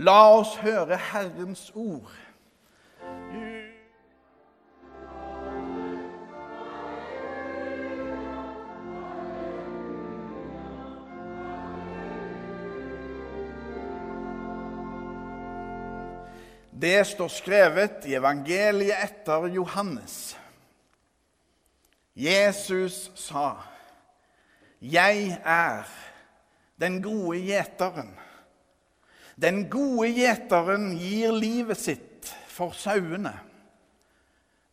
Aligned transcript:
La 0.00 0.30
oss 0.32 0.54
høre 0.62 0.96
Herrens 0.96 1.66
ord. 1.76 2.08
Det 16.80 17.02
står 17.04 17.28
skrevet 17.28 18.08
i 18.08 18.16
evangeliet 18.16 18.96
etter 19.04 19.50
Johannes. 19.52 20.38
Jesus 22.16 23.10
sa, 23.20 23.52
'Jeg 24.80 25.36
er 25.44 25.84
den 26.80 27.02
gode 27.02 27.36
gjeteren'. 27.44 28.29
Den 29.40 29.62
gode 29.72 30.10
gjeteren 30.12 30.90
gir 31.00 31.32
livet 31.32 31.80
sitt 31.80 32.28
for 32.50 32.74
sauene. 32.76 33.32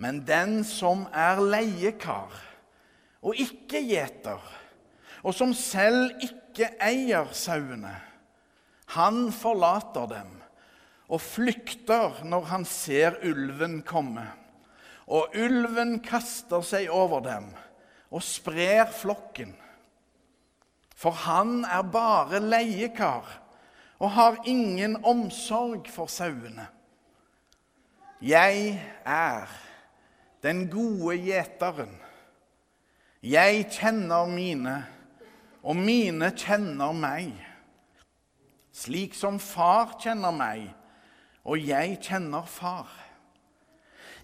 Men 0.00 0.22
den 0.24 0.62
som 0.64 1.04
er 1.12 1.42
leiekar 1.42 2.32
og 3.24 3.36
ikke 3.40 3.82
gjeter, 3.84 4.40
og 5.24 5.36
som 5.36 5.52
selv 5.56 6.16
ikke 6.24 6.70
eier 6.82 7.28
sauene, 7.36 7.92
han 8.96 9.28
forlater 9.32 10.08
dem 10.10 10.32
og 11.12 11.20
flykter 11.20 12.22
når 12.24 12.48
han 12.48 12.64
ser 12.68 13.20
ulven 13.24 13.82
komme. 13.84 14.26
Og 15.04 15.36
ulven 15.36 15.98
kaster 16.04 16.64
seg 16.64 16.88
over 16.88 17.20
dem 17.24 17.52
og 18.08 18.24
sprer 18.24 18.88
flokken. 18.88 19.52
For 20.96 21.12
han 21.26 21.66
er 21.68 21.84
bare 21.92 22.40
leiekar 22.40 23.43
og 24.04 24.10
har 24.10 24.36
ingen 24.44 24.98
omsorg 25.04 25.86
for 25.88 26.10
sauene. 26.12 26.66
Jeg 28.20 28.74
er 29.04 29.48
den 30.44 30.66
gode 30.68 31.16
gjeteren. 31.24 31.94
Jeg 33.22 33.62
kjenner 33.72 34.28
mine, 34.28 34.74
og 35.64 35.76
mine 35.80 36.28
kjenner 36.36 36.92
meg. 36.92 37.32
Slik 38.76 39.16
som 39.16 39.38
far 39.40 39.94
kjenner 40.02 40.36
meg, 40.36 40.66
og 41.44 41.56
jeg 41.64 41.96
kjenner 42.04 42.44
far. 42.44 42.90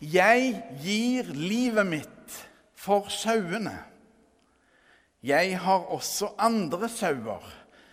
Jeg 0.00 0.60
gir 0.84 1.33
livet 1.33 1.88
mitt 1.88 2.36
for 2.77 3.08
sauene. 3.08 3.78
Jeg 5.24 5.56
har 5.64 5.88
også 5.88 6.34
andre 6.36 6.88
sauer 6.88 7.48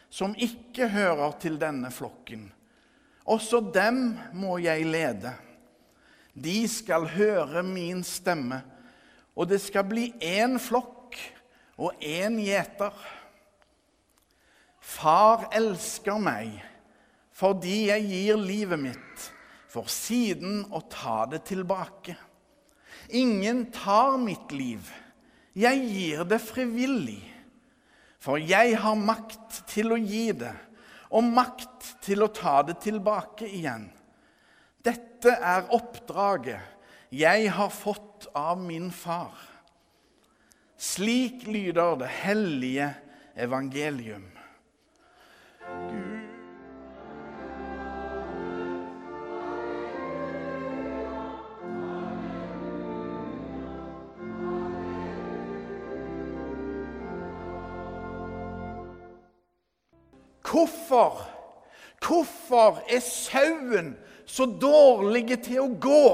som 0.10 0.36
ikke 0.38 0.88
hører 0.92 1.36
til 1.42 1.58
denne 1.62 1.92
flokken. 1.94 2.48
Også 3.28 3.60
dem 3.74 4.18
må 4.38 4.58
jeg 4.64 4.88
lede. 4.88 5.34
De 6.38 6.62
skal 6.70 7.08
høre 7.12 7.64
min 7.66 8.04
stemme, 8.06 8.62
og 9.36 9.50
det 9.50 9.60
skal 9.62 9.88
bli 9.90 10.12
én 10.24 10.58
flokk 10.62 11.18
og 11.78 11.98
én 12.02 12.38
gjeter. 12.42 12.94
Far 14.80 15.50
elsker 15.56 16.20
meg 16.22 16.56
fordi 17.38 17.92
jeg 17.92 18.06
gir 18.10 18.40
livet 18.42 18.80
mitt, 18.82 19.26
for 19.70 19.86
siden 19.94 20.64
å 20.74 20.80
ta 20.90 21.28
det 21.30 21.44
tilbake. 21.46 22.16
Ingen 23.14 23.68
tar 23.70 24.16
mitt 24.18 24.50
liv, 24.56 24.88
jeg 25.54 25.84
gir 25.86 26.24
det 26.26 26.40
frivillig. 26.42 27.22
For 28.20 28.42
jeg 28.42 28.78
har 28.82 28.98
makt 28.98 29.62
til 29.70 29.94
å 29.94 30.00
gi 30.02 30.32
det, 30.38 30.56
og 31.14 31.24
makt 31.24 31.92
til 32.04 32.26
å 32.26 32.32
ta 32.34 32.60
det 32.68 32.80
tilbake 32.84 33.48
igjen. 33.48 33.88
Dette 34.84 35.34
er 35.36 35.70
oppdraget 35.76 36.76
jeg 37.16 37.52
har 37.56 37.72
fått 37.72 38.28
av 38.36 38.60
min 38.60 38.90
far. 38.92 39.38
Slik 40.78 41.48
lyder 41.48 41.96
det 42.04 42.12
hellige 42.20 42.92
evangelium. 43.36 44.28
Gud 45.68 46.07
Hvorfor? 60.52 61.28
Hvorfor 62.08 62.82
er 62.90 63.00
sauen 63.00 63.96
så 64.26 64.46
dårlig 64.46 65.40
til 65.44 65.60
å 65.64 65.68
gå? 65.82 66.08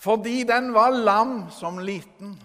Fordi 0.00 0.42
den 0.48 0.70
var 0.74 0.94
lam 0.94 1.50
som 1.52 1.78
liten. 1.78 2.36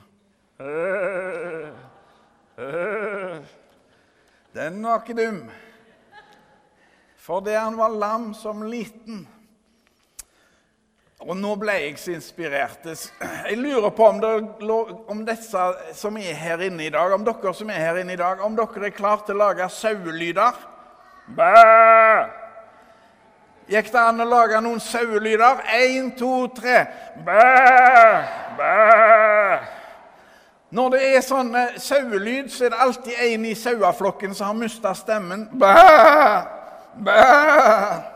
Den 4.55 4.81
var 4.83 5.03
ikke 5.03 5.17
dum. 5.19 5.39
Fordi 7.15 7.55
han 7.55 7.77
var 7.77 7.95
lam 7.95 8.33
som 8.33 8.63
liten. 8.63 9.27
Og 11.25 11.33
nå 11.33 11.55
ble 11.57 11.73
jeg 11.73 11.95
så 11.97 12.13
inspirert. 12.13 12.83
Jeg 12.85 13.57
lurer 13.57 13.89
på 13.97 14.05
om, 14.05 14.19
det, 14.21 14.33
om 15.09 15.23
disse 15.25 15.63
som 15.97 16.19
er 16.21 16.37
her 16.37 16.61
inne 16.67 16.85
i 16.85 16.93
dag, 16.93 17.15
om 17.15 17.25
dere 17.25 17.53
som 17.57 17.71
er 17.73 17.81
her 17.81 17.97
inne 18.03 18.13
i 18.13 18.19
dag, 18.19 18.43
om 18.45 18.53
dere 18.57 18.85
er 18.85 18.93
klare 18.93 19.25
til 19.25 19.39
å 19.39 19.47
lage 19.47 19.69
sauelyder? 19.73 20.59
Bæ! 21.33 21.49
Gikk 23.73 23.89
det 23.89 24.01
an 24.03 24.21
å 24.21 24.29
lage 24.29 24.61
noen 24.61 24.77
sauelyder? 24.85 25.65
Én, 25.73 26.13
to, 26.19 26.45
tre. 26.53 26.83
Bæ! 27.25 27.41
Bæ! 28.61 28.71
Når 30.77 30.93
det 30.93 31.05
er 31.09 31.25
sånn 31.25 31.53
sauelyd, 31.81 32.53
så 32.53 32.67
er 32.67 32.75
det 32.75 32.83
alltid 32.85 33.21
en 33.31 33.49
i 33.49 33.57
saueflokken 33.57 34.37
som 34.37 34.51
har 34.51 34.59
mista 34.61 34.93
stemmen. 34.93 35.47
Bæ! 35.57 35.73
Bæ! 37.01 38.14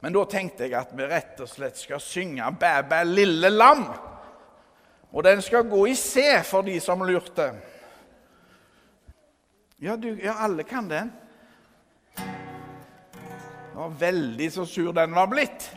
Men 0.00 0.12
da 0.12 0.24
tenkte 0.24 0.64
jeg 0.64 0.76
at 0.78 0.92
vi 0.96 1.06
rett 1.08 1.40
og 1.44 1.48
slett 1.48 1.76
skal 1.76 2.00
synge 2.00 2.42
'Bæ, 2.42 2.82
bæ, 2.88 3.02
lille 3.04 3.48
lam'. 3.48 3.90
Og 5.12 5.24
den 5.24 5.42
skal 5.42 5.68
gå 5.68 5.86
i 5.86 5.94
C 5.94 6.42
for 6.44 6.62
de 6.62 6.80
som 6.80 7.02
lurte. 7.02 7.52
Ja, 9.80 9.96
du, 9.96 10.08
ja 10.22 10.34
alle 10.38 10.62
kan 10.62 10.90
den. 10.90 11.12
Det 12.16 13.76
var 13.76 13.88
veldig 13.88 14.52
så 14.52 14.66
sur 14.66 14.92
den 14.92 15.14
var 15.14 15.26
blitt. 15.26 15.76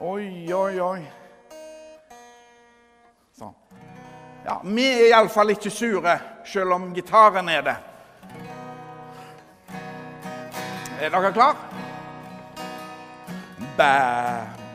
Oi, 0.00 0.52
oi, 0.54 0.80
oi. 0.80 1.00
Sånn. 3.38 3.54
Ja, 4.44 4.60
Vi 4.64 4.86
er 4.86 5.08
iallfall 5.08 5.50
ikke 5.56 5.70
sure, 5.70 6.18
selv 6.46 6.72
om 6.72 6.94
gitaren 6.94 7.48
er 7.48 7.62
det. 7.66 7.76
Er 11.00 11.10
dere 11.10 11.32
klar? 11.32 11.56
Bæ, 13.76 13.84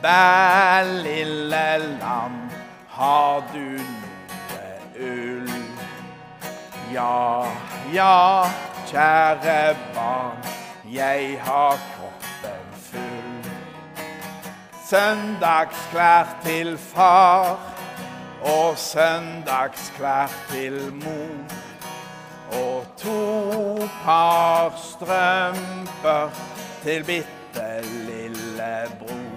bæ, 0.02 0.82
lille 1.02 1.98
lam, 2.00 2.50
har 2.88 3.42
du 3.52 3.58
noe 3.58 5.10
ull? 5.10 5.50
Ja, 6.92 7.44
ja, 7.92 8.44
kjære 8.88 9.76
barn, 9.94 10.40
jeg 10.92 11.36
har 11.44 11.76
kroppen 11.92 12.72
full. 12.86 13.52
Søndagsklær 14.88 16.24
til 16.44 16.78
far 16.78 17.58
og 18.40 18.78
søndagsklær 18.78 20.32
til 20.48 20.92
mor 21.04 21.54
par 24.02 24.74
strømper 24.76 26.30
til 26.82 27.04
bitte 27.04 27.68
lille 28.06 28.72
bror. 28.98 29.34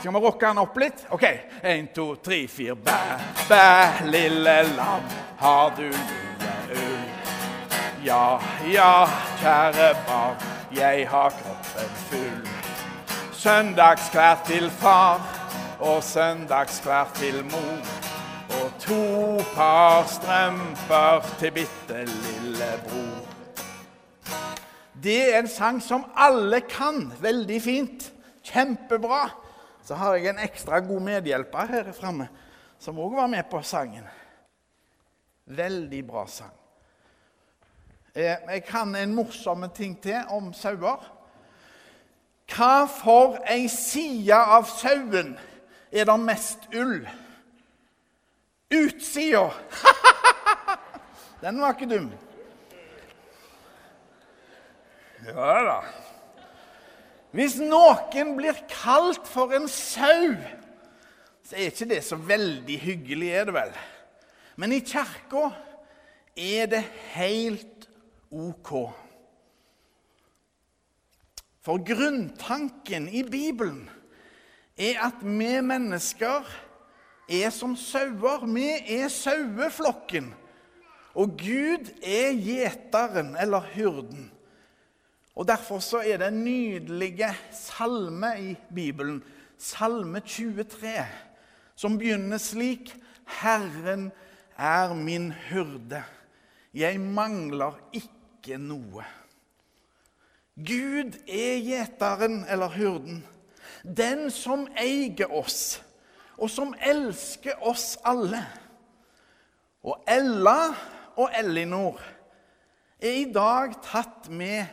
Skal 0.00 0.12
vi 0.14 0.18
rocke 0.22 0.46
den 0.46 0.58
opp 0.62 0.76
litt? 0.78 1.06
OK. 1.10 1.24
Én, 1.64 1.88
to, 1.94 2.14
tre, 2.22 2.46
fire. 2.48 2.76
Bæ, 2.76 2.98
bæ, 3.48 3.62
lille 4.10 4.62
lam, 4.76 5.06
har 5.38 5.72
du 5.76 5.88
mye 5.88 6.76
ull? 6.76 7.06
Ja, 8.04 8.38
ja, 8.70 9.06
kjære 9.40 9.94
barn, 10.06 10.36
jeg 10.76 11.08
har 11.10 11.34
kroppen 11.40 11.96
full. 12.10 12.48
Søndagsklær 13.32 14.44
til 14.46 14.70
far 14.70 15.20
og 15.80 16.02
søndagsklær 16.02 17.10
til 17.14 17.44
mor 17.50 17.96
og 18.60 18.70
to 18.80 19.42
par 19.54 20.06
strømper 20.06 21.26
til 21.38 21.50
bitte 21.50 22.04
lille 22.04 22.70
bror. 22.88 23.45
Det 25.02 25.16
er 25.34 25.38
en 25.38 25.48
sang 25.48 25.80
som 25.82 26.06
alle 26.16 26.60
kan 26.64 27.10
veldig 27.20 27.62
fint. 27.62 28.12
Kjempebra. 28.46 29.28
Så 29.84 29.94
har 29.94 30.16
jeg 30.16 30.32
en 30.32 30.42
ekstra 30.42 30.80
god 30.80 31.02
medhjelper 31.06 31.68
her 31.70 31.92
framme 31.94 32.28
som 32.78 32.98
òg 33.00 33.14
var 33.16 33.28
med 33.30 33.46
på 33.50 33.62
sangen. 33.64 34.04
Veldig 35.46 36.02
bra 36.06 36.26
sang. 36.28 36.54
Eh, 38.14 38.36
jeg 38.48 38.64
kan 38.64 38.94
en 38.96 39.14
morsom 39.14 39.64
ting 39.74 39.94
til 40.02 40.18
om 40.32 40.52
sauer. 40.56 41.04
Hva 42.46 42.86
for 42.90 43.38
ei 43.50 43.66
side 43.68 44.34
av 44.34 44.68
sauen 44.70 45.34
er 45.92 46.06
det 46.06 46.18
mest 46.22 46.68
ull? 46.74 47.06
Utsida! 48.70 49.48
Den 51.42 51.60
var 51.60 51.74
ikke 51.74 51.90
dum. 51.90 52.10
Ja 55.26 55.54
da. 55.66 55.78
Hvis 57.34 57.56
noen 57.58 58.36
blir 58.38 58.58
kalt 58.70 59.26
for 59.28 59.52
en 59.56 59.66
sau, 59.68 60.36
så 61.46 61.56
er 61.56 61.72
ikke 61.72 61.88
det 61.90 62.02
så 62.06 62.18
veldig 62.18 62.76
hyggelig, 62.80 63.32
er 63.34 63.48
det 63.48 63.56
vel? 63.56 63.72
Men 64.56 64.72
i 64.72 64.80
kirka 64.86 65.50
er 66.36 66.70
det 66.70 66.84
helt 67.16 67.88
ok. 68.30 68.70
For 71.66 71.82
grunntanken 71.82 73.08
i 73.10 73.24
Bibelen 73.26 73.84
er 74.78 75.02
at 75.08 75.20
vi 75.26 75.50
mennesker 75.66 76.46
er 77.26 77.50
som 77.50 77.74
sauer. 77.76 78.46
Vi 78.46 78.68
er 79.00 79.10
saueflokken. 79.10 80.30
Og 81.16 81.34
Gud 81.40 81.90
er 82.04 82.36
gjeteren, 82.36 83.34
eller 83.40 83.66
hyrden. 83.74 84.30
Og 85.36 85.44
Derfor 85.48 85.78
så 85.84 86.00
er 86.00 86.16
det 86.16 86.30
en 86.32 86.44
nydelig 86.44 87.26
salme 87.52 88.30
i 88.40 88.54
Bibelen, 88.74 89.20
salme 89.58 90.20
23, 90.20 91.04
som 91.76 91.98
begynner 92.00 92.40
slik 92.40 92.94
Herren 93.42 94.10
er 94.56 94.94
min 94.94 95.32
hyrde, 95.50 96.02
jeg 96.74 97.00
mangler 97.00 97.76
ikke 97.92 98.56
noe. 98.60 99.04
Gud 100.56 101.18
er 101.28 101.58
gjeteren 101.60 102.44
eller 102.48 102.72
hyrden, 102.72 103.20
den 103.84 104.30
som 104.32 104.64
eier 104.80 105.28
oss, 105.36 105.82
og 106.40 106.48
som 106.52 106.72
elsker 106.80 107.60
oss 107.60 107.98
alle. 108.04 108.40
Og 109.84 110.00
Ella 110.08 110.72
og 111.16 111.28
Ellinor 111.36 112.00
er 113.00 113.20
i 113.20 113.28
dag 113.32 113.76
tatt 113.84 114.30
med 114.32 114.64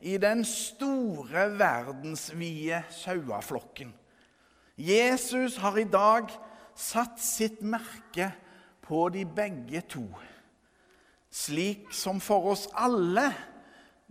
i 0.00 0.16
den 0.16 0.44
store, 0.44 1.58
verdensvide 1.58 2.82
saueflokken. 2.90 3.92
Jesus 4.76 5.56
har 5.60 5.76
i 5.76 5.84
dag 5.84 6.30
satt 6.76 7.20
sitt 7.20 7.60
merke 7.62 8.30
på 8.80 9.08
de 9.12 9.26
begge 9.28 9.82
to, 9.84 10.06
slik 11.30 11.90
som 11.92 12.20
for 12.20 12.54
oss 12.54 12.64
alle 12.72 13.28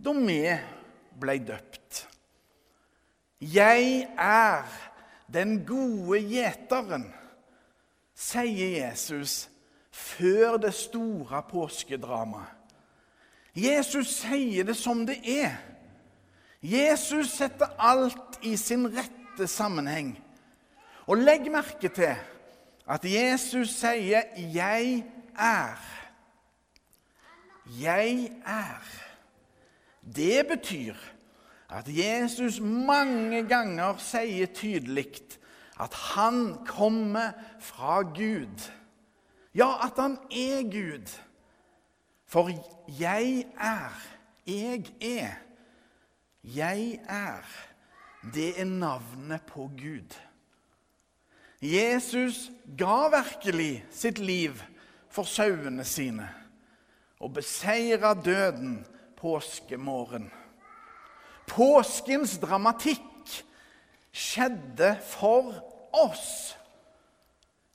da 0.00 0.14
vi 0.14 0.44
ble 1.20 1.36
døpt. 1.44 2.04
Jeg 3.40 4.06
er 4.20 4.68
den 5.32 5.58
gode 5.66 6.20
gjeteren, 6.28 7.08
sier 8.14 8.76
Jesus 8.84 9.48
før 9.90 10.58
det 10.60 10.74
store 10.76 11.42
påskedramaet. 11.50 12.56
Jesus 13.56 14.12
sier 14.20 14.64
det 14.68 14.76
som 14.78 15.02
det 15.08 15.18
er. 15.26 15.56
Jesus 16.62 17.30
setter 17.38 17.72
alt 17.78 18.38
i 18.42 18.56
sin 18.56 18.86
rette 18.92 19.46
sammenheng. 19.48 20.12
Og 21.06 21.16
legg 21.16 21.48
merke 21.52 21.88
til 21.88 22.16
at 22.86 23.04
Jesus 23.04 23.68
sier 23.80 24.22
'jeg 24.36 25.04
er'. 25.38 26.00
Jeg 27.80 28.32
er. 28.46 28.82
Det 30.16 30.46
betyr 30.46 30.94
at 31.70 31.84
Jesus 31.86 32.60
mange 32.60 33.48
ganger 33.48 33.96
sier 33.98 34.46
tydelig 34.46 35.06
at 35.80 35.94
han 35.94 36.66
kommer 36.66 37.32
fra 37.60 38.02
Gud. 38.02 38.70
Ja, 39.54 39.86
at 39.86 39.92
han 39.96 40.18
er 40.30 40.62
Gud. 40.62 41.20
For 42.26 42.50
jeg 43.00 43.44
er. 43.60 44.02
Jeg 44.46 44.84
er. 45.00 45.49
Jeg 46.44 47.00
er, 47.08 47.44
det 48.34 48.60
er 48.60 48.64
navnet 48.64 49.42
på 49.46 49.68
Gud. 49.76 50.16
Jesus 51.60 52.48
ga 52.78 53.10
virkelig 53.12 53.84
sitt 53.92 54.18
liv 54.18 54.56
for 55.12 55.28
sauene 55.28 55.84
sine 55.84 56.28
og 57.20 57.34
beseira 57.36 58.14
døden 58.16 58.78
påskemorgen. 59.20 60.30
Påskens 61.50 62.38
dramatikk 62.40 63.34
skjedde 64.12 64.94
for 65.04 65.52
oss. 65.92 66.56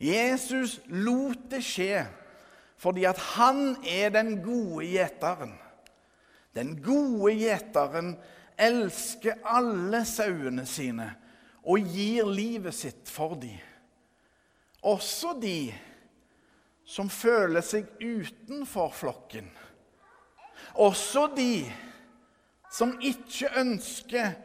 Jesus 0.02 0.80
lot 0.90 1.46
det 1.52 1.62
skje 1.66 2.06
fordi 2.82 3.06
at 3.08 3.20
han 3.36 3.78
er 3.88 4.12
den 4.14 4.36
gode 4.44 4.86
gjeteren. 4.90 5.54
Den 6.56 6.76
gode 6.84 7.32
gjeteren 7.40 8.16
elsker 8.57 9.42
alle 9.44 10.04
sauene 10.07 10.66
sine 10.69 11.10
og 11.66 11.88
gir 11.96 12.28
livet 12.30 12.75
sitt 12.78 13.10
for 13.10 13.36
dem. 13.42 13.57
Også 14.86 15.34
de 15.42 15.74
som 16.86 17.10
føler 17.10 17.66
seg 17.66 17.88
utenfor 17.98 18.92
flokken. 18.94 19.48
Også 20.78 21.25
de 21.34 21.66
som 22.72 22.94
ikke 23.02 23.50
ønsker 23.62 24.36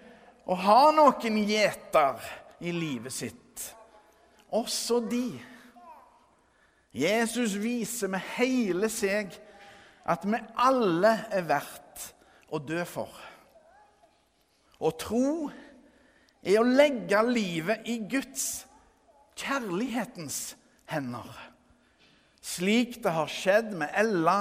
å 0.49 0.57
ha 0.57 0.83
noen 0.97 1.43
gjeter 1.45 2.25
i 2.65 2.73
livet 2.73 3.13
sitt. 3.13 3.67
Også 4.51 5.03
de. 5.05 5.27
Jesus 6.97 7.55
viser 7.61 8.11
med 8.11 8.25
hele 8.35 8.89
seg 8.91 9.37
at 10.11 10.25
vi 10.27 10.41
alle 10.59 11.13
er 11.31 11.45
verdt 11.47 12.09
å 12.51 12.59
dø 12.59 12.81
for. 12.89 13.13
Å 14.81 14.91
tro 14.97 15.51
er 16.41 16.57
å 16.61 16.65
legge 16.67 17.21
livet 17.29 17.89
i 17.89 17.99
Guds, 18.09 18.65
kjærlighetens, 19.37 20.57
hender. 20.91 21.29
Slik 22.41 22.99
det 23.05 23.13
har 23.15 23.31
skjedd 23.31 23.75
med 23.77 23.93
Ella 23.95 24.41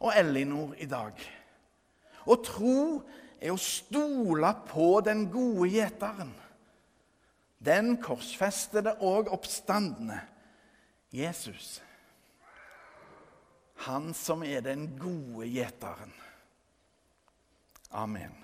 og 0.00 0.14
Ellinor 0.16 0.72
i 0.80 0.88
dag. 0.88 1.18
Å 2.24 2.36
tro 2.40 3.04
er 3.38 3.52
å 3.52 3.60
stole 3.60 4.50
på 4.70 4.88
den 5.04 5.26
gode 5.32 5.68
gjeteren. 5.74 6.32
Den 7.64 7.96
korsfestede 8.00 8.96
og 9.04 9.30
oppstandende 9.32 10.18
Jesus. 11.14 11.78
Han 13.84 14.12
som 14.16 14.42
er 14.44 14.64
den 14.64 14.88
gode 15.00 15.48
gjeteren. 15.48 16.12
Amen. 17.94 18.43